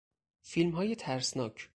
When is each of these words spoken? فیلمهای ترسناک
فیلمهای 0.41 0.95
ترسناک 0.95 1.69